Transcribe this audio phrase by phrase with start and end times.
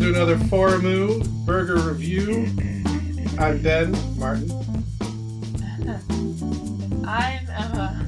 [0.00, 2.46] Welcome to another Foramu Burger Review.
[3.38, 4.50] I'm Ben Martin.
[7.06, 8.06] I'm Emma.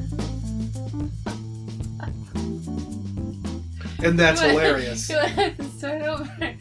[4.02, 5.10] And that's hilarious.
[5.14, 6.54] You want to start over?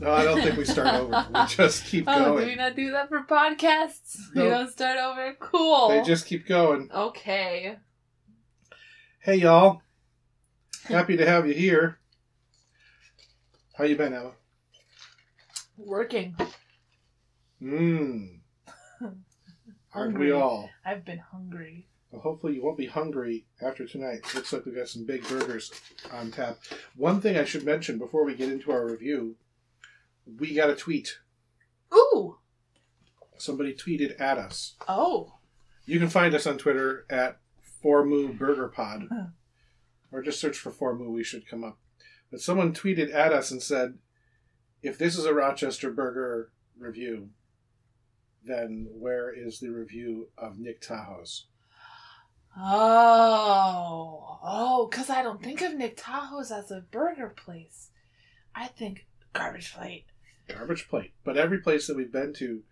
[0.00, 1.26] No, I don't think we start over.
[1.34, 2.56] We just keep Oh, do we going.
[2.56, 4.16] not do that for podcasts?
[4.34, 4.44] No.
[4.44, 5.34] We don't start over?
[5.40, 5.88] Cool.
[5.90, 6.90] They just keep going.
[6.90, 7.76] Okay.
[9.18, 9.82] Hey, y'all.
[10.84, 11.98] Happy to have you here.
[13.80, 14.32] How you been, Emma?
[15.78, 16.36] Working.
[17.62, 18.40] Mmm.
[19.00, 20.32] Aren't we Hungry.
[20.32, 20.68] all?
[20.84, 21.88] I've been hungry.
[22.10, 24.34] Well, hopefully you won't be hungry after tonight.
[24.34, 25.72] Looks like we got some big burgers
[26.12, 26.58] on tap.
[26.94, 29.36] One thing I should mention before we get into our review,
[30.38, 31.16] we got a tweet.
[31.94, 32.36] Ooh.
[33.38, 34.74] Somebody tweeted at us.
[34.88, 35.36] Oh.
[35.86, 37.38] You can find us on Twitter at
[37.82, 39.08] Formu Burger Pod,
[40.12, 41.08] or just search for Formu.
[41.08, 41.78] We should come up.
[42.30, 43.98] But someone tweeted at us and said,
[44.82, 47.30] "If this is a Rochester burger review,
[48.44, 51.46] then where is the review of Nick Tahou's?"
[52.56, 54.38] Oh.
[54.42, 57.90] Oh, because I don't think of Nick Tahou's as a burger place.
[58.54, 60.06] I think garbage plate.
[60.48, 61.12] Garbage plate.
[61.24, 62.62] But every place that we've been to,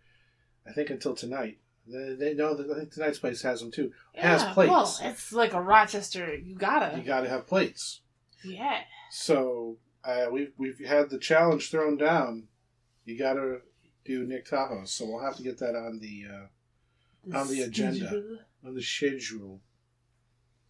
[0.67, 3.93] I think until tonight, they, they know that I think tonight's place has them too.
[4.15, 4.71] Has plates.
[4.71, 6.35] Well, it's like a Rochester.
[6.35, 6.99] You gotta.
[6.99, 8.01] You got to have plates.
[8.45, 8.81] yeah.
[9.11, 12.49] So uh, we've we've had the challenge thrown down.
[13.05, 13.61] You got to
[14.05, 18.39] do Nick Tahou's, so we'll have to get that on the uh, On the agenda.
[18.65, 19.61] on the schedule.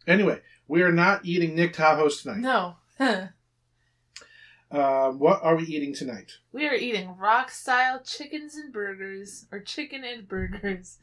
[0.06, 2.38] Anyway, we are not eating Nick Tahou's tonight.
[2.38, 2.76] No.
[4.70, 6.32] Um, what are we eating tonight?
[6.52, 10.98] we are eating rock style chickens and burgers, or chicken and burgers.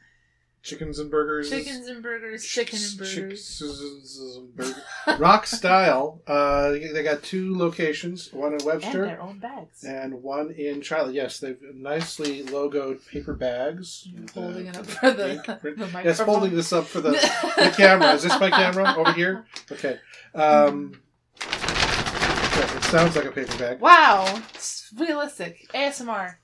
[0.66, 1.48] Chickens and burgers.
[1.52, 3.14] Chickens and burgers, chicken and burgers.
[3.60, 5.20] Chickens and burgers.
[5.20, 6.24] Rock style.
[6.26, 9.84] Uh, they got two locations, one in And Webster their own bags.
[9.84, 11.14] and one in Charlotte.
[11.14, 14.08] Yes, they've nicely logoed paper bags.
[14.18, 15.26] I'm holding uh, it up for the,
[15.62, 16.04] the microphone.
[16.04, 17.12] Yes, holding this up for the,
[17.58, 18.14] the camera.
[18.14, 19.46] Is this my camera over here?
[19.72, 20.00] Okay.
[20.34, 21.00] Um,
[21.42, 23.80] yeah, it sounds like a paper bag.
[23.80, 26.38] Wow, it's realistic ASMR.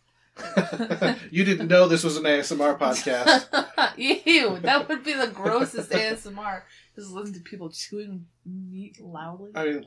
[1.31, 3.97] you didn't know this was an ASMR podcast.
[3.97, 6.63] Ew, that would be the grossest ASMR.
[6.96, 9.51] Just listen to people chewing meat loudly.
[9.56, 9.85] I mean,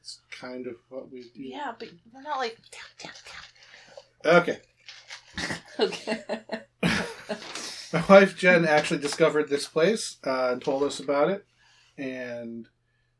[0.00, 1.42] it's kind of what we do.
[1.42, 2.58] yeah, but we're not like.
[4.24, 4.58] Okay.
[5.80, 6.24] Okay.
[7.92, 11.46] My wife Jen actually discovered this place uh, and told us about it,
[11.96, 12.66] and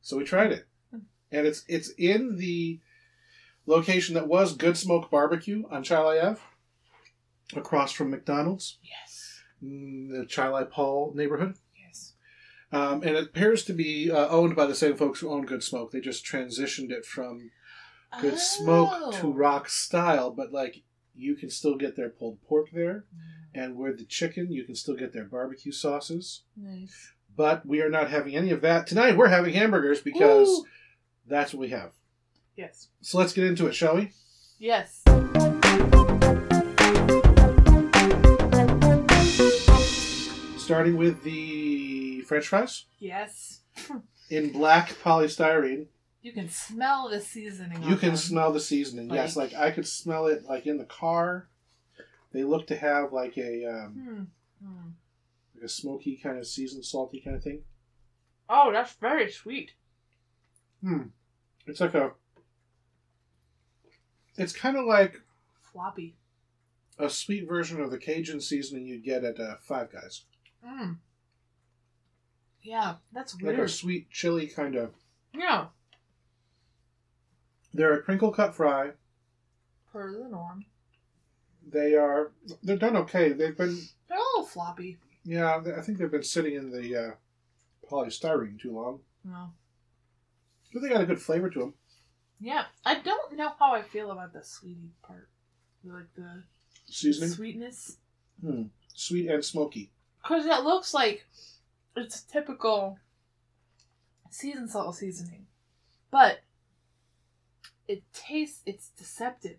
[0.03, 0.67] so we tried it.
[1.31, 2.81] And it's it's in the
[3.69, 6.41] location that was Good Smoke Barbecue on Chili Ave,
[7.55, 9.41] across from McDonald's, yes.
[9.63, 11.55] in the Chili Paul neighborhood.
[11.77, 12.15] Yes.
[12.73, 15.63] Um, and it appears to be uh, owned by the same folks who own Good
[15.63, 15.93] Smoke.
[15.93, 17.51] They just transitioned it from
[18.21, 18.39] Good Oh.
[18.39, 20.83] Smoke to Rock Style, but like
[21.15, 23.05] you can still get their pulled pork there,
[23.55, 26.43] and with the chicken, you can still get their barbecue sauces.
[26.57, 27.13] Nice.
[27.37, 29.17] But we are not having any of that tonight.
[29.17, 30.65] We're having hamburgers because Ooh.
[31.27, 31.93] that's what we have.
[32.59, 32.89] Yes.
[33.03, 34.11] So let's get into it, shall we?
[34.59, 35.03] Yes.
[40.59, 43.63] Starting with the French fries Yes.
[44.29, 45.87] in black polystyrene.
[46.21, 47.83] You can smell the seasoning.
[47.83, 48.17] You on can them.
[48.19, 49.09] smell the seasoning.
[49.11, 51.49] yes, like I could smell it like in the car.
[52.33, 54.29] They look to have like a um,
[54.61, 54.67] Hmm.
[54.67, 54.89] Hmm.
[55.55, 57.63] like a smoky kind of seasoned salty kind of thing.
[58.51, 59.73] Oh, that's very sweet.
[60.83, 61.05] Hmm.
[61.67, 62.13] It's like a.
[64.39, 65.21] It's kind of like
[65.61, 66.15] Floppy.
[66.99, 70.23] a sweet version of the Cajun seasoning you'd get at uh, Five Guys.
[70.67, 70.97] Mm.
[72.63, 73.59] Yeah, that's weird.
[73.59, 74.95] Like a sweet chili kind of.
[75.35, 75.67] yeah.
[77.75, 78.93] They're a crinkle cut fry.
[79.93, 80.65] Per the norm.
[81.71, 82.33] They are.
[82.63, 83.33] They're done okay.
[83.33, 83.77] They've been.
[84.09, 84.97] They're a little floppy.
[85.25, 87.11] Yeah, I think they've been sitting in the uh,
[87.91, 89.01] polystyrene too long.
[89.25, 89.51] No.
[90.73, 91.75] But they got a good flavor to them.
[92.41, 95.29] Yeah, I don't know how I feel about the sweetie part.
[95.85, 96.43] Like the
[96.87, 97.97] Seasoning, sweetness.
[98.41, 98.65] hmm.
[98.95, 99.91] sweet and smoky.
[100.23, 101.27] Because it looks like
[101.97, 102.99] it's typical
[104.31, 105.47] season salt seasoning.
[106.11, 106.41] But
[107.87, 109.57] it tastes, it's deceptive.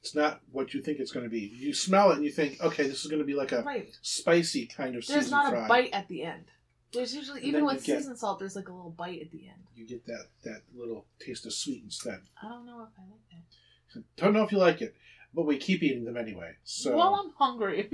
[0.00, 1.40] It's not what you think it's going to be.
[1.40, 3.96] You smell it and you think, okay, this is going to be like a Right.
[4.02, 5.20] spicy kind of seasoning.
[5.20, 5.64] There's not fry.
[5.64, 6.46] a bite at the end.
[6.92, 9.62] There's usually, And even with seasoned salt, there's like a little bite at the end.
[9.74, 12.20] You get that that little taste of sweet instead.
[12.42, 14.02] I don't know if I like that.
[14.16, 14.94] Don't know if you like it,
[15.34, 16.56] but we keep eating them anyway.
[16.64, 17.90] So Well, I'm hungry.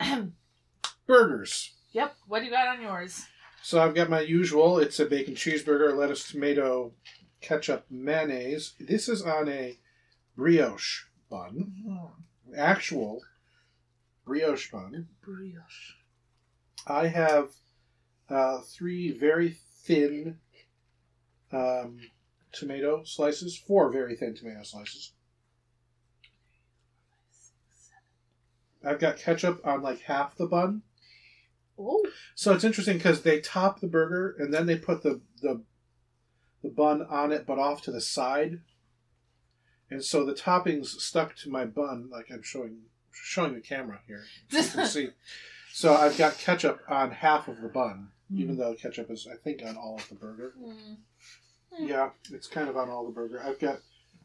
[1.06, 1.72] burgers.
[1.92, 2.16] yep.
[2.26, 3.24] What do you got on yours?
[3.62, 4.78] So I've got my usual.
[4.78, 6.92] It's a bacon cheeseburger, lettuce, tomato,
[7.40, 8.74] ketchup, mayonnaise.
[8.78, 9.78] This is on a
[10.36, 12.54] brioche bun, mm-hmm.
[12.56, 13.22] actual
[14.24, 15.08] brioche bun.
[15.20, 15.95] Brioche.
[16.86, 17.50] I have
[18.28, 20.38] uh, three very thin
[21.52, 21.98] um,
[22.52, 25.12] tomato slices, four very thin tomato slices.
[28.84, 30.82] I've got ketchup on like half the bun.
[31.78, 32.04] Oh.
[32.34, 35.62] So it's interesting because they top the burger and then they put the, the
[36.62, 38.60] the bun on it, but off to the side,
[39.90, 42.78] and so the toppings stuck to my bun, like I'm showing
[43.12, 44.24] showing the camera here.
[44.50, 45.10] You can see.
[45.76, 49.62] So I've got ketchup on half of the bun, even though ketchup is, I think,
[49.62, 50.54] on all of the burger.
[50.58, 50.96] Mm.
[51.78, 53.42] Yeah, it's kind of on all the burger.
[53.44, 53.80] I've got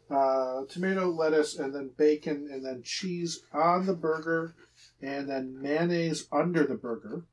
[0.10, 4.56] uh, tomato, lettuce, and then bacon, and then cheese on the burger,
[5.02, 7.26] and then mayonnaise under the burger.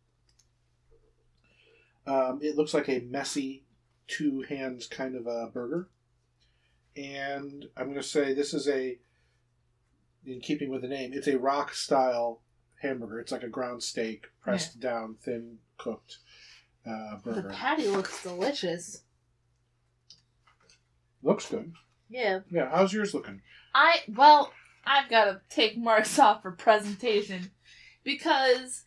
[2.04, 3.66] Um, it looks like a messy,
[4.08, 5.90] two hands kind of a burger.
[6.96, 8.98] And I'm going to say this is a,
[10.26, 12.40] in keeping with the name, it's a rock style
[12.80, 13.20] hamburger.
[13.20, 16.18] It's like a ground steak, pressed down, thin cooked
[16.86, 17.50] uh, The burger.
[17.54, 19.02] patty looks delicious.
[21.22, 21.72] Looks good.
[22.08, 22.40] Yeah.
[22.50, 23.42] Yeah, how's yours looking?
[23.74, 24.52] I well,
[24.86, 27.50] I've got to take marks off for presentation
[28.04, 28.84] because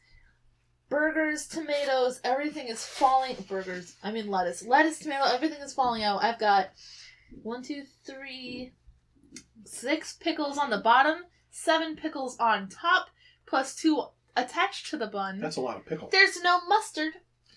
[0.89, 3.35] burgers, tomatoes, everything is falling.
[3.47, 6.23] Burgers, I mean lettuce, lettuce, tomato, everything is falling out.
[6.23, 6.69] I've got
[7.43, 8.73] one, two, three,
[9.65, 11.17] six pickles on the bottom,
[11.51, 13.07] seven pickles on top,
[13.51, 14.01] plus two
[14.35, 15.39] attached to the bun.
[15.39, 16.07] That's a lot of pickle.
[16.11, 17.13] There's no mustard,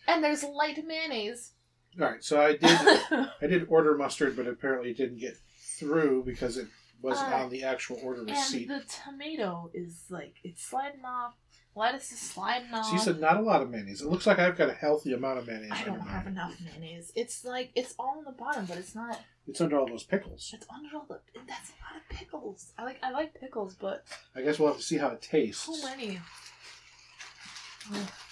[0.06, 1.52] and there's light mayonnaise.
[1.98, 2.62] All right, so I did
[3.40, 5.38] I did order mustard, but apparently it didn't get
[5.78, 6.66] through because it
[7.00, 8.66] wasn't Uh, on the actual order and receipt.
[8.68, 11.34] the tomato is like it's sliding off.
[11.76, 12.68] Lettuce is sliding.
[12.70, 14.00] So you said not a lot of mayonnaise.
[14.00, 15.72] It looks like I've got a healthy amount of mayonnaise.
[15.72, 17.10] I don't have enough mayonnaise.
[17.16, 19.18] It's like it's all on the bottom, but it's not.
[19.48, 20.52] It's under all those pickles.
[20.54, 21.20] It's under all the.
[21.48, 22.72] That's a lot of pickles.
[22.78, 24.04] I like I like pickles, but
[24.36, 25.64] I guess we'll have to see how it tastes.
[25.64, 26.20] so many.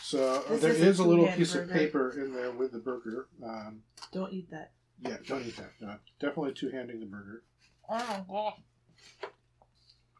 [0.02, 3.28] So uh, there is a little piece of paper in there with the burger.
[3.44, 4.72] Um, Don't eat that.
[5.00, 5.72] yeah, don't eat that.
[5.80, 7.42] No, definitely two handing the burger.
[7.90, 8.52] Oh,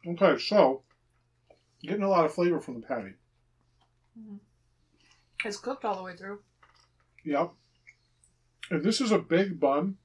[0.05, 0.83] Okay, so
[1.83, 3.13] getting a lot of flavor from the patty.
[5.45, 6.39] it's cooked all the way through.
[7.25, 7.51] Yep.
[8.71, 9.97] And this is a big bun,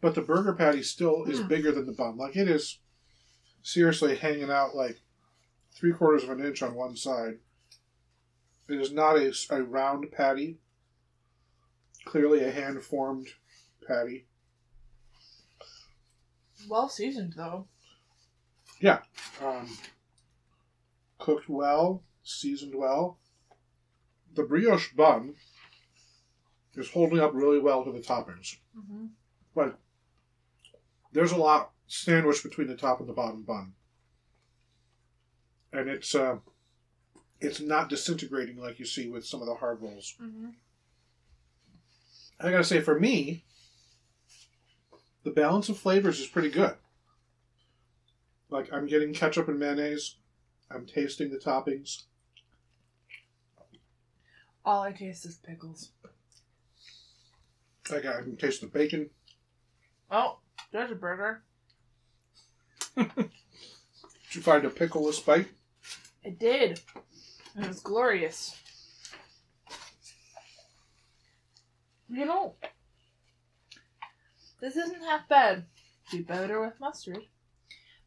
[0.00, 1.48] but the burger patty still is Mm.
[1.48, 2.16] bigger than the bun.
[2.16, 2.78] Like it is
[3.62, 5.00] seriously hanging out like
[5.72, 7.38] three quarters of an inch on one side.
[8.68, 10.58] It is not a, a round patty.
[12.04, 13.28] Clearly a hand formed
[13.86, 14.26] patty.
[16.68, 17.66] Well seasoned though.
[18.80, 19.00] Yeah.
[19.44, 19.68] Um,
[21.22, 23.18] cooked well, seasoned well.
[24.34, 25.34] The brioche bun
[26.74, 28.56] is holding up really well to the toppings.
[28.76, 29.06] Mm-hmm.
[29.54, 29.78] but
[31.12, 33.74] there's a lot sandwiched between the top and the bottom bun,
[35.72, 36.38] and it's uh,
[37.40, 40.14] it's not disintegrating like you see with some of the hard rolls.
[40.20, 40.48] Mm-hmm.
[42.40, 43.44] I gotta say, for me,
[45.22, 46.74] the balance of flavors is pretty good.
[48.48, 50.16] Like I'm getting ketchup and mayonnaise.
[50.74, 52.04] I'm tasting the toppings.
[54.64, 55.90] All I taste is pickles.
[57.92, 59.10] I got I can taste the bacon.
[60.10, 60.38] Oh,
[60.70, 61.42] there's a burger.
[62.96, 63.30] Did
[64.32, 65.48] you find a pickleless bite?
[66.24, 66.80] I did.
[67.58, 68.56] It was glorious.
[72.08, 72.54] You know,
[74.60, 75.64] this isn't half bad.
[76.10, 77.22] Be better with mustard,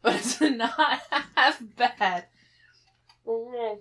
[0.01, 1.01] but it's not
[1.35, 2.25] half bad.
[3.27, 3.79] Mm-hmm.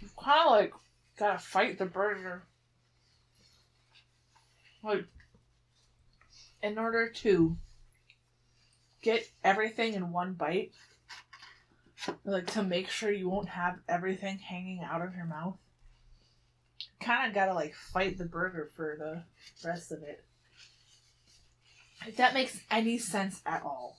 [0.00, 0.72] You kind of like
[1.18, 2.44] gotta fight the burger.
[4.82, 5.04] Like,
[6.62, 7.56] in order to
[9.02, 10.72] get everything in one bite,
[12.24, 15.56] like to make sure you won't have everything hanging out of your mouth.
[17.00, 20.24] Kind of gotta like fight the burger for the rest of it.
[22.06, 23.98] If that makes any sense at all.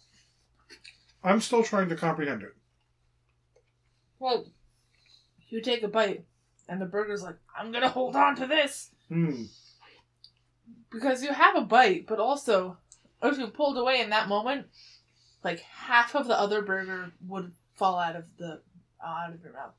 [1.23, 2.55] I'm still trying to comprehend it.
[4.21, 4.45] Well,
[5.49, 6.25] you take a bite,
[6.69, 9.45] and the burger's like, I'm gonna hold on to this Hmm.
[10.91, 12.77] because you have a bite, but also
[13.23, 14.67] if you pulled away in that moment,
[15.43, 18.61] like half of the other burger would fall out of the
[19.03, 19.73] out of your mouth.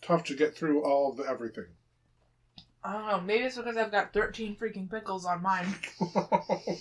[0.00, 1.66] Tough to get through all of the everything.
[2.82, 3.20] I don't know.
[3.20, 5.66] Maybe it's because I've got 13 freaking pickles on mine.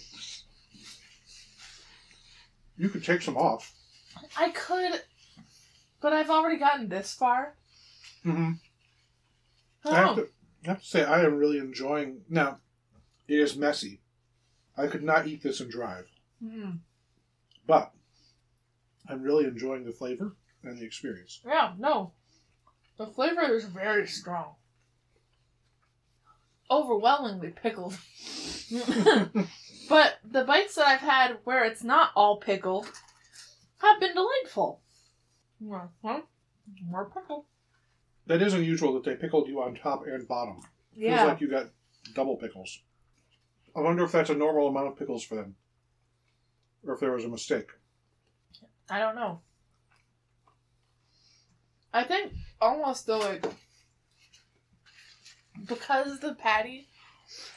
[2.77, 3.73] you could take some off.
[4.37, 5.01] I could,
[6.01, 7.55] but I've already gotten this far.
[8.25, 8.51] Mm-hmm.
[9.85, 10.27] I have to,
[10.65, 12.21] I have to say, I am really enjoying.
[12.29, 12.59] Now,
[13.27, 14.01] It is messy.
[14.77, 16.07] I could not eat this and drive,
[16.43, 16.79] Mm.
[17.67, 17.91] but
[19.09, 21.41] I'm really enjoying the flavor and the experience.
[21.45, 22.13] Yeah, no.
[22.97, 24.55] The flavor is very strong.
[26.71, 27.97] Overwhelmingly pickled.
[29.89, 32.85] but the bites that I've had where it's not all pickled
[33.79, 34.81] have been delightful.
[35.61, 35.67] Uh-huh.
[35.67, 36.23] More, more,
[36.89, 37.45] more pickle.
[38.27, 40.61] That is unusual that they pickled you on top and bottom.
[40.97, 41.69] Feels like you got
[42.13, 42.81] double pickles.
[43.75, 45.55] I wonder if that's a normal amount of pickles for them.
[46.85, 47.69] Or if there was a mistake.
[48.89, 49.41] I don't know.
[51.93, 53.45] I think almost though like
[55.67, 56.87] because the patty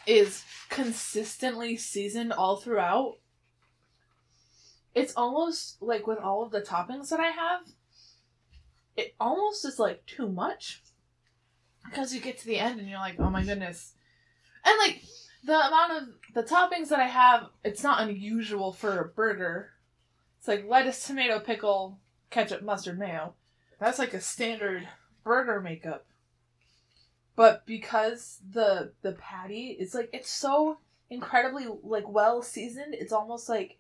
[0.07, 3.17] is consistently seasoned all throughout,
[4.95, 7.63] it's almost like with all of the toppings that I have,
[8.97, 10.83] it almost is like too much.
[11.85, 13.95] Because you get to the end and you're like, oh my goodness.
[14.65, 15.03] And like
[15.45, 19.71] the amount of the toppings that I have, it's not unusual for a burger.
[20.39, 21.99] It's like lettuce, tomato, pickle,
[22.31, 23.35] ketchup, mustard, mayo.
[23.79, 24.89] That's like a standard
[25.25, 26.07] burger makeup.
[27.35, 30.79] But because the the patty is like it's so
[31.11, 33.79] incredibly like well seasoned, it's almost like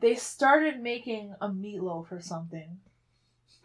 [0.00, 2.78] they started making a meatloaf or something.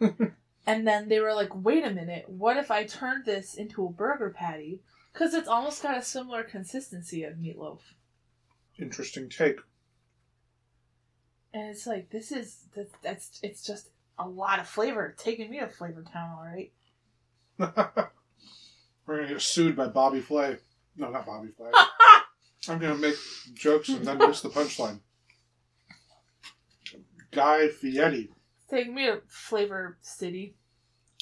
[0.66, 3.90] and then they were like, "Wait a minute, what if I turned this into a
[3.90, 4.80] burger patty?"
[5.12, 7.80] Cuz it's almost got a similar consistency of meatloaf.
[8.78, 9.60] Interesting take.
[11.52, 15.14] And it's like this is that, that's it's just a lot of flavor.
[15.18, 16.72] Taking me to Flavor Town, all right.
[19.06, 20.56] We're gonna get sued by Bobby Flay.
[20.96, 21.70] No, not Bobby Flay.
[22.68, 23.16] I'm gonna make
[23.54, 25.00] jokes and then miss the punchline.
[27.32, 28.30] Guy Fieri.
[28.72, 30.54] Taking me to Flavor City.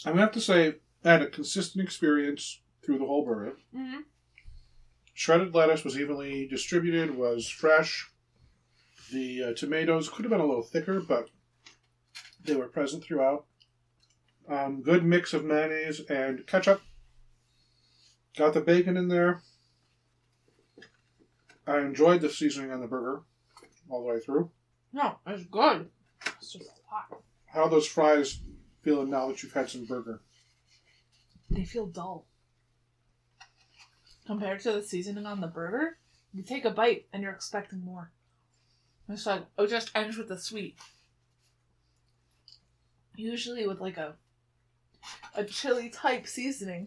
[0.07, 3.57] I'm gonna have to say, I had a consistent experience through the whole burger.
[3.75, 4.03] Mm-hmm.
[5.15, 8.09] Shredded lettuce was evenly distributed, was fresh.
[9.13, 11.29] The uh, tomatoes could have been a little thicker, but
[12.45, 13.47] they were present throughout.
[14.49, 16.81] Um, good mix of mayonnaise and ketchup.
[18.39, 19.43] Got the bacon in there.
[21.67, 23.23] I enjoyed the seasoning on the burger
[23.89, 24.53] all the way through.
[24.93, 25.91] No, it's good.
[26.39, 27.21] It's just hot.
[27.53, 28.41] How are those fries
[28.83, 30.21] feeling now that you've had some burger?
[31.51, 32.27] They feel dull.
[34.27, 35.99] Compared to the seasoning on the burger,
[36.33, 38.13] you take a bite and you're expecting more.
[39.09, 40.77] It's like it just ends with the sweet.
[43.17, 44.15] Usually with like a
[45.35, 46.87] a chili type seasoning,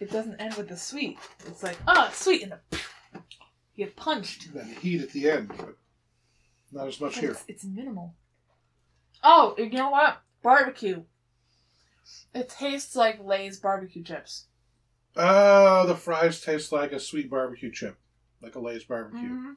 [0.00, 1.18] it doesn't end with the sweet.
[1.46, 4.52] It's like, oh, it's sweet, and you get punched.
[4.54, 5.76] That heat at the end, but
[6.72, 7.30] not as much But here.
[7.30, 8.14] It's, it's minimal.
[9.24, 10.18] Oh, you know what?
[10.42, 11.02] Barbecue.
[12.34, 14.46] It tastes like Lay's barbecue chips.
[15.16, 17.96] Oh, the fries taste like a sweet barbecue chip,
[18.42, 19.30] like a Lay's barbecue.
[19.30, 19.56] Mhm.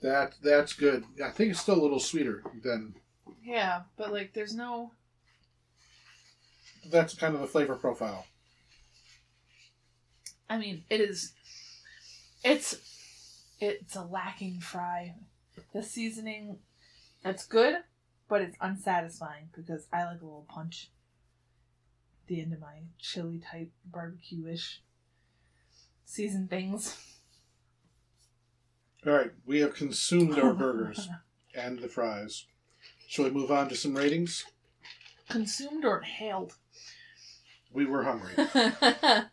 [0.00, 1.04] That that's good.
[1.22, 2.94] I think it's still a little sweeter than
[3.42, 4.92] Yeah, but like, there's no.
[6.90, 8.26] that's kind of the flavor profile.
[10.48, 11.32] I mean, it is.
[12.44, 12.76] It's.
[13.60, 15.14] It's a lacking fry.
[15.72, 16.58] The seasoning,
[17.24, 17.76] it's good,
[18.28, 20.90] but it's unsatisfying because I like a little punch.
[22.22, 24.82] at The end of my chili type barbecue ish
[26.04, 26.96] season things.
[29.06, 31.08] All right, we have consumed our burgers
[31.54, 32.46] and the fries.
[33.06, 34.44] Shall we move on to some ratings?
[35.28, 36.54] Consumed or inhaled?
[37.72, 38.34] We were hungry.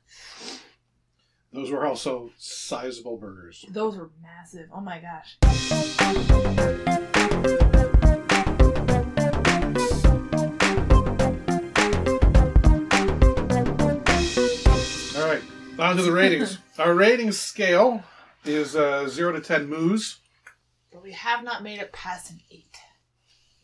[1.53, 3.65] Those were also sizable burgers.
[3.69, 4.69] Those were massive.
[4.73, 5.37] Oh my gosh.
[16.05, 16.57] To the ratings.
[16.77, 18.03] Our rating scale
[18.45, 20.19] is uh, zero to ten moos.
[20.91, 22.77] But we have not made it past an eight.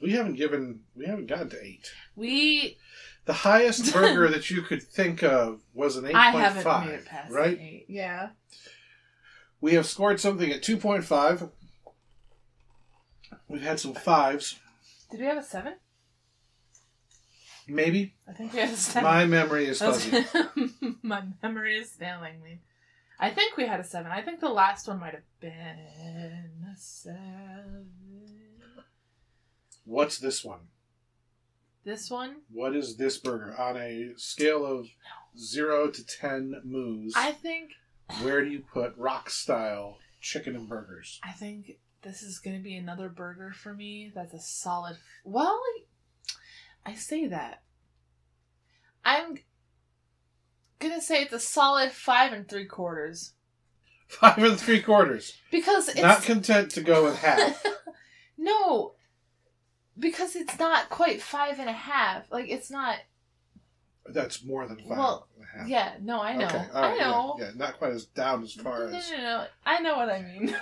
[0.02, 1.92] We haven't given, we haven't gotten to eight.
[2.16, 2.78] We
[3.26, 6.90] The highest burger that you could think of was an eight point five, I haven't
[6.90, 7.58] made it past right?
[7.58, 7.86] an eight.
[7.90, 8.30] Yeah.
[9.60, 11.50] We have scored something at two point five.
[13.50, 14.60] We've had some fives,
[15.10, 15.76] Did we have a seven?
[17.68, 18.16] Maybe.
[18.28, 19.04] I think we had a seven.
[19.04, 20.26] My memory is fuzzy.
[21.02, 22.60] My memory is failing me.
[23.20, 24.12] I think we had a seven.
[24.12, 25.52] I think the last one might have been
[26.72, 27.88] a seven.
[29.86, 30.60] What's this one?
[31.84, 34.88] This one, What is this burger on a scale of
[35.38, 37.14] zero to ten moos?
[37.16, 37.72] I think,
[38.24, 41.22] Where do you put rock style chicken and burgers?
[41.24, 44.12] I think this is gonna be another burger for me.
[44.14, 44.98] That's a solid.
[45.24, 45.58] Well,
[46.88, 47.62] I say that.
[49.04, 49.38] I'm
[50.80, 53.34] gonna say it's a solid five and three quarters.
[54.08, 55.34] Five and three quarters.
[55.52, 57.62] because it's Not content to go with half.
[58.38, 58.94] no,
[60.00, 62.32] because it's not quite five and a half.
[62.32, 62.96] Like it's not.
[64.10, 65.68] That's more than five Well, and a half.
[65.68, 66.46] Yeah, no, I know.
[66.46, 67.36] Okay, all right, I know.
[67.38, 69.12] Yeah, yeah, not quite as down as No, far no, as.
[69.12, 69.46] no, no.
[69.66, 70.56] I know what I mean.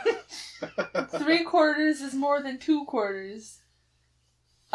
[1.24, 3.60] Three quarters is more than two quarters.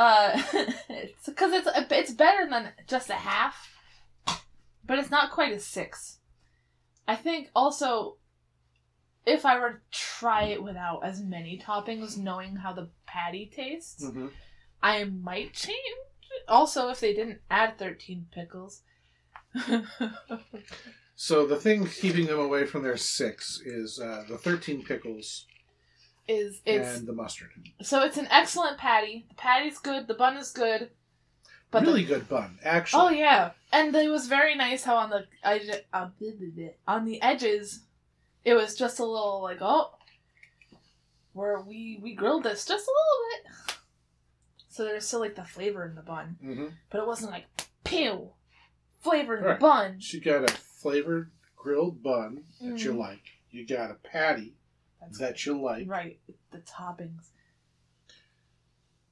[0.00, 0.42] Uh,
[0.88, 3.68] it's because it's it's better than just a half,
[4.86, 6.20] but it's not quite a six.
[7.06, 8.16] I think also,
[9.26, 14.02] if I were to try it without as many toppings, knowing how the patty tastes,
[14.02, 14.30] Mhm.
[14.82, 15.98] I might change.
[16.48, 18.82] Also, if they didn't add thirteen pickles.
[21.22, 25.44] So the thing keeping them away from their six is uh, the thirteen pickles
[26.30, 27.50] is it's and the mustard.
[27.82, 29.26] So it's an excellent patty.
[29.28, 30.06] The patty's good.
[30.06, 30.90] The bun is good.
[31.70, 33.02] But really the, good bun, actually.
[33.02, 36.08] oh yeah, and it was very nice how on the edge- uh,
[36.88, 37.80] on the edges,
[38.44, 39.90] it was just a little like oh,
[41.32, 43.76] where we we grilled this just a little bit.
[44.68, 47.44] So there's still like the flavor in the bun, hmm but it wasn't like
[47.84, 48.30] pew,
[49.00, 49.58] flavor in Right.
[49.58, 49.96] the bun.
[50.00, 52.98] You got a flavored grilled bun that you Mhm.
[52.98, 53.22] like.
[53.50, 54.54] You got a patty
[55.18, 56.18] that you like, right.
[56.50, 57.30] The toppings.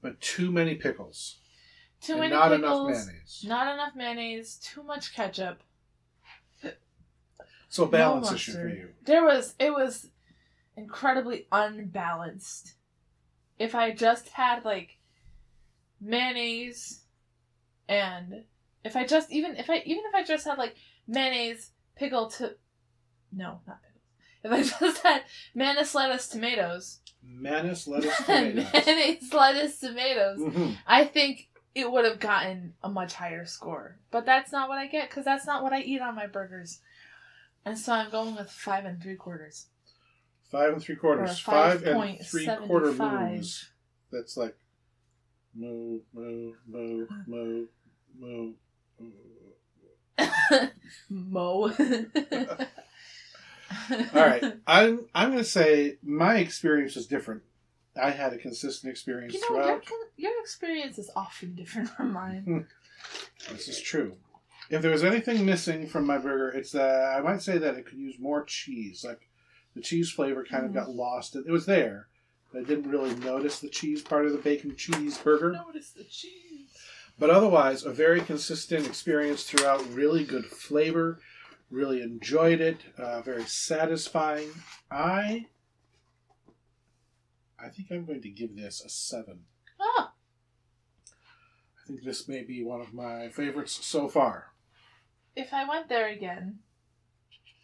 [0.03, 1.39] but too many pickles.
[2.01, 2.89] Too and many not pickles.
[2.89, 3.45] enough mayonnaise.
[3.47, 4.57] Not enough mayonnaise.
[4.57, 5.63] Too much ketchup.
[7.69, 8.89] So a balance No issue for you.
[9.05, 10.09] There was it was
[10.77, 12.75] incredibly unbalanced.
[13.59, 14.99] If I just had like
[16.01, 17.01] mayonnaise
[17.89, 18.45] and
[18.85, 20.77] if I just even if I even if I just had like
[21.07, 22.55] mayonnaise, pickle to
[23.33, 23.98] no, not pickles.
[24.45, 25.23] If I just had
[25.55, 28.67] mayonnaise, lettuce, tomatoes, Mayonnaise, lettuce, tomatoes.
[28.73, 33.97] mayonnaise, lettuce, tomatoes, hmm I think it would have gotten a much higher score.
[34.11, 36.81] But that's not what I get because that's not what I eat on my burgers.
[37.65, 39.67] And so I'm going with five and three quarters.
[40.51, 41.31] Five and three quarters.
[41.33, 43.31] Or Five and three quarter 5.75.
[43.37, 43.71] moves.
[44.11, 44.57] That's like
[45.55, 47.67] moo, moo, moo, moo,
[48.19, 48.53] moo.
[48.99, 50.69] moo.
[51.11, 51.71] Mo.
[54.15, 57.43] All right, I'm I'm gonna say my experience was different.
[58.01, 59.83] I had a consistent experience You know, your, throughout.
[60.17, 62.67] your experience is often different from mine.
[63.51, 64.17] This is true.
[64.71, 67.87] If there was anything missing from my burger, it's that I might say that it
[67.87, 69.05] could use more cheese.
[69.05, 69.29] Like
[69.75, 70.75] the cheese flavor kind of Mhm.
[70.75, 71.35] got lost.
[71.37, 72.09] It was there,
[72.53, 75.53] but I didn't really notice the cheese part of the bacon cheese burger.
[75.53, 76.69] Notice the cheese.
[77.19, 79.85] But otherwise, a very consistent experience throughout.
[79.93, 81.19] Really good flavor.
[81.71, 82.79] Really enjoyed it.
[82.97, 84.51] Uh, very satisfying.
[84.91, 85.47] I,
[87.63, 89.41] I think I'm going to give this a seven.
[89.79, 90.11] Oh,
[91.07, 94.53] I think this may be one of my favorites so far.
[95.37, 96.61] if I went there again,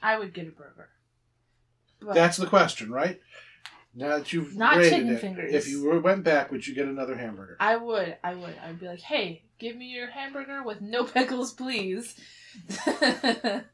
[0.03, 0.91] I would get a burger.
[2.01, 3.21] But That's the question, right?
[3.95, 5.55] Now that you've Not rated chicken it, fingers.
[5.55, 7.57] if you went back, would you get another hamburger?
[7.61, 8.55] I would, I would.
[8.63, 12.15] I'd be like, hey, give me your hamburger with no pickles, please.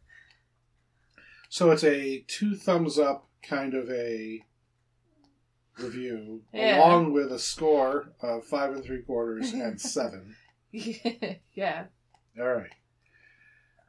[1.51, 4.45] So it's a two thumbs up kind of a
[5.79, 6.79] review, Yeah.
[6.79, 10.37] along with a score of five and three quarters and seven.
[10.73, 11.87] yeah.
[12.39, 12.71] All right.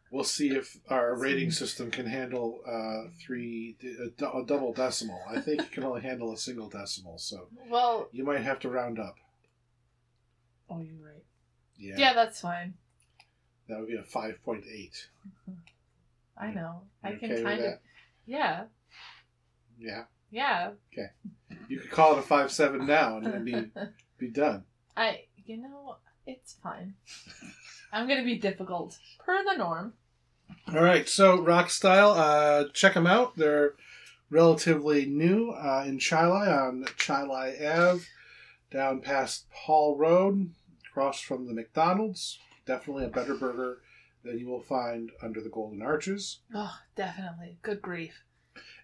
[0.10, 3.78] We'll see if our rating system can handle uh, three
[4.20, 5.22] a, a double decimal.
[5.30, 8.70] I think it can only handle a single decimal, so Well, you might have to
[8.70, 9.16] round up.
[10.70, 11.24] oh, you're right.
[11.78, 12.74] Yeah, Yeah, that's fine.
[13.70, 15.08] that would be a five point eight.
[16.42, 16.82] I know.
[17.04, 17.74] I can okay kind of.
[18.26, 18.64] Yeah.
[19.80, 20.04] Yeah.
[20.34, 21.08] Yeah, Okay.
[21.68, 23.66] you could call it a five seven now, and be
[24.18, 24.64] be done.
[24.96, 26.94] I, you know, it's fine.
[27.92, 29.94] I'm gonna be difficult per the norm.
[30.74, 33.36] All right, so Rock Style, uh, check them out.
[33.36, 33.74] They're
[34.30, 38.04] relatively new uh, in Chili on Chili Ave,
[38.72, 40.52] down past Paul Road,
[40.90, 42.40] across from the McDonald's.
[42.66, 43.80] Definitely a better burger
[44.24, 46.40] than you will find under the Golden Arches.
[46.54, 47.58] Oh, definitely.
[47.62, 48.24] Good grief.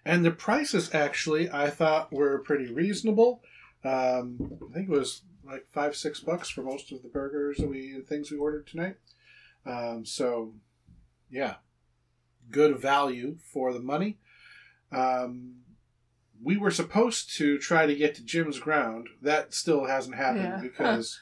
[0.06, 3.41] And the prices actually, I thought were pretty reasonable.
[3.84, 7.69] Um, I think it was like five, six bucks for most of the burgers that
[7.69, 8.95] we things we ordered tonight.
[9.65, 10.54] Um, so,
[11.30, 11.56] yeah,
[12.50, 14.17] good value for the money.
[14.91, 15.58] Um,
[16.41, 19.10] we were supposed to try to get to Jim's Ground.
[19.21, 20.60] That still hasn't happened Yeah.
[20.62, 21.19] because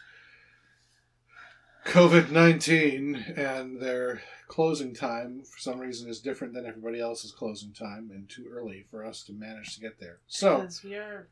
[1.86, 7.74] COVID 19 and their closing time, for some reason, is different than everybody else's closing
[7.74, 10.20] time and too early for us to manage to get there.
[10.28, 11.30] So, Because we are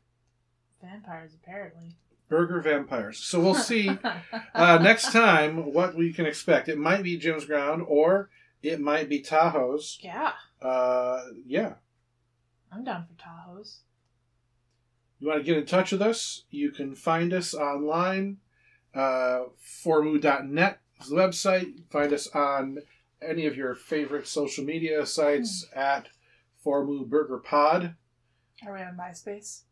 [0.82, 1.96] vampires, apparently.
[2.28, 3.18] Burger Vampires.
[3.18, 3.88] So, we'll see
[4.54, 6.68] uh, next time what we can expect.
[6.68, 8.30] It might be Jim's Ground or
[8.62, 9.98] it might be Tahou's.
[10.02, 10.32] yeah.
[10.62, 11.74] Uh, yeah.
[12.72, 13.80] I'm down for Tahou's.
[15.20, 16.44] You want to get in touch with us?
[16.50, 18.38] You can find us online.
[18.94, 19.44] Uh,
[19.84, 21.90] formu.net is the website.
[21.90, 22.78] Find us on
[23.20, 26.08] any of your favorite social media sites at
[26.64, 27.94] Formu Burger Pod.
[28.66, 29.62] Are we on MySpace?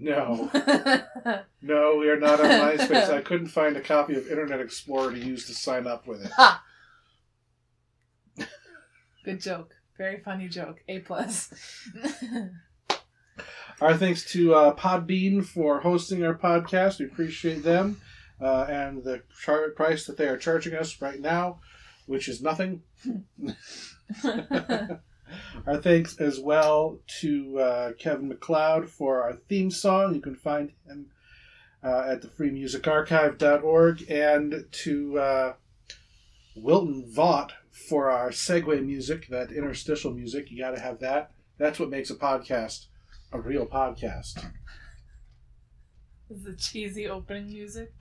[0.00, 0.48] No,
[1.62, 3.10] no, we are not on MySpace.
[3.10, 6.30] I couldn't find a copy of Internet Explorer to use to sign up with it.
[6.36, 6.62] ha!
[9.24, 9.74] Good joke.
[9.98, 10.78] Very funny joke.
[10.88, 11.52] A plus.
[13.80, 16.98] Our thanks to uh, Podbean for hosting our podcast.
[16.98, 18.00] We appreciate them
[18.40, 21.60] uh, and the char- price that they are charging us right now,
[22.06, 22.82] which is nothing.
[24.24, 30.12] our thanks as well to uh, Kevin MacLeod for our theme song.
[30.12, 31.06] You can find him
[31.84, 35.52] uh, at the freemusicarchive.org and to uh,
[36.56, 40.50] Wilton Vaught for our segue music, that interstitial music.
[40.50, 41.30] You got to have that.
[41.58, 42.86] That's what makes a podcast
[43.32, 44.44] a real podcast.
[46.30, 47.92] Is the cheesy opening music?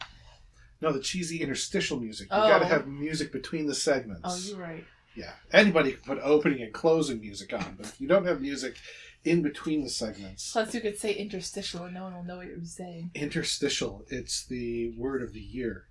[0.81, 2.27] No, the cheesy interstitial music.
[2.29, 2.47] You Oh.
[2.47, 4.21] got to have music between the segments.
[4.23, 4.83] Oh, you're right.
[5.15, 8.75] Yeah, anybody can put opening and closing music on, but if you don't have music
[9.23, 12.45] in between the segments, Plus, you could say interstitial and no one will know what
[12.45, 13.09] you're saying.
[13.15, 14.05] interstitial.
[14.09, 15.87] It's the word of the year.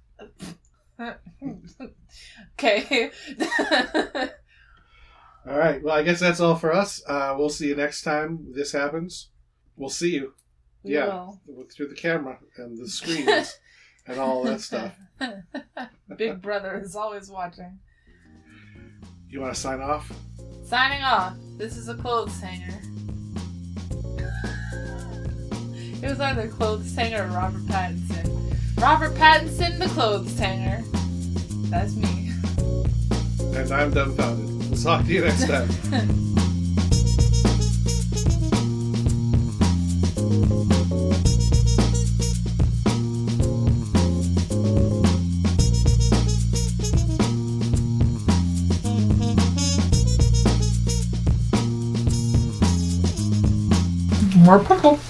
[2.59, 3.11] okay.
[5.49, 5.83] All right.
[5.83, 7.03] Well, I guess that's all for us.
[7.07, 9.29] Uh, we'll see you next time this happens.
[9.77, 10.35] We'll see you
[10.83, 11.07] We Yeah.
[11.07, 11.41] will.
[11.47, 13.59] with- through the camera and the screens
[14.07, 14.95] and all that stuff.
[16.17, 17.79] Big Brother is always watching.
[19.29, 20.11] You want to sign off?
[20.65, 21.35] Signing off.
[21.59, 22.81] This is a clothes hanger.
[26.03, 28.55] It was either clothes hanger or Robert Pattinson.
[28.81, 30.83] Robert Pattinson, the clothes hanger.
[31.71, 32.33] That's me.
[33.59, 34.56] And I'm dumbfounded.
[34.77, 35.69] We'll talk to you next time.
[54.45, 55.01] More pickle.